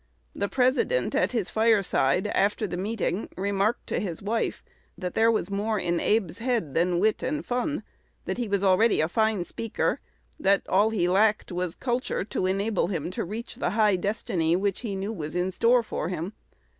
[0.33, 4.63] The president at his fireside, after the meeting, remarked to his wife,
[4.97, 7.83] that there was more in Abe's head than wit and fun;
[8.25, 9.99] that he was already a fine speaker;
[10.39, 14.79] that all he lacked was culture to enable him to reach the high destiny which
[14.79, 16.33] he knew was in store for him.